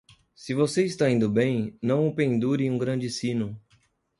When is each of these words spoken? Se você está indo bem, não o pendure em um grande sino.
Se 0.33 0.55
você 0.55 0.83
está 0.83 1.11
indo 1.11 1.29
bem, 1.29 1.77
não 1.79 2.07
o 2.07 2.15
pendure 2.15 2.63
em 2.65 2.71
um 2.71 2.77
grande 2.79 3.07
sino. 3.07 3.55